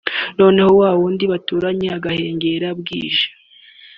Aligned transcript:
noneho 0.39 0.71
wa 0.81 0.91
wundi 0.99 1.23
baturanye 1.31 1.87
agahengera 1.97 2.67
bwije 2.79 3.25